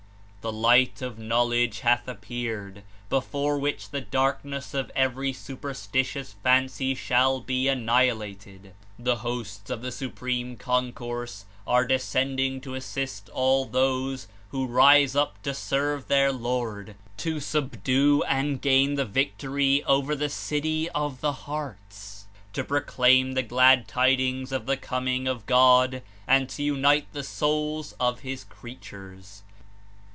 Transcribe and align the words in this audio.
"The 0.43 0.51
Light 0.51 1.03
of 1.03 1.19
Knowledge 1.19 1.81
hath 1.81 2.07
appeared, 2.07 2.81
before 3.11 3.59
which 3.59 3.91
the 3.91 4.01
darkness 4.01 4.73
of 4.73 4.89
every 4.95 5.33
superstitious 5.33 6.33
fancy 6.41 6.95
shall 6.95 7.41
be 7.41 7.67
annihilated. 7.67 8.73
The 8.97 9.17
hosts 9.17 9.69
of 9.69 9.83
the 9.83 9.91
Supreme 9.91 10.57
Concourse 10.57 11.45
are 11.67 11.85
descending 11.85 12.59
to 12.61 12.73
assist 12.73 13.29
all 13.29 13.65
those 13.65 14.27
who 14.49 14.65
rise 14.65 15.15
up 15.15 15.39
to 15.43 15.53
serve 15.53 16.07
their 16.07 16.31
Lord, 16.31 16.95
to 17.17 17.39
subdue 17.39 18.23
and 18.23 18.59
gain 18.59 18.95
the 18.95 19.05
victory 19.05 19.83
over 19.83 20.15
the 20.15 20.27
city 20.27 20.89
of 20.89 21.21
the 21.21 21.33
hearts, 21.33 22.25
to 22.53 22.63
proclaim 22.63 23.33
the 23.33 23.43
Glad 23.43 23.87
tidings 23.87 24.51
of 24.51 24.65
the 24.65 24.75
Coming 24.75 25.27
of 25.27 25.45
God, 25.45 26.01
and 26.27 26.49
to 26.49 26.63
unite 26.63 27.05
the 27.13 27.21
souls 27.23 27.93
of 27.99 28.21
His 28.21 28.43
crea 28.43 28.77
tures." 28.77 29.41